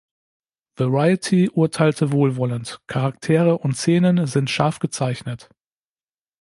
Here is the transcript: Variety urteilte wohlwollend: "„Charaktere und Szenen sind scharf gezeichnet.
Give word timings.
Variety 0.77 1.51
urteilte 1.51 2.11
wohlwollend: 2.11 2.81
"„Charaktere 2.87 3.59
und 3.59 3.77
Szenen 3.77 4.25
sind 4.25 4.49
scharf 4.49 4.79
gezeichnet. 4.79 5.47